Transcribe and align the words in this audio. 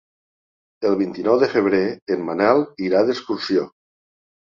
El 0.91 0.97
vint-i-nou 1.01 1.37
de 1.45 1.51
febrer 1.53 1.83
en 2.17 2.27
Manel 2.33 2.67
irà 2.91 3.07
d'excursió. 3.11 3.73